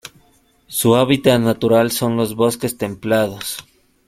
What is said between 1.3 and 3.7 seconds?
natural son los bosques templados.